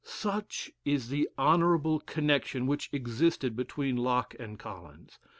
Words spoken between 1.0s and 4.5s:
the honorable connection which existed between Locke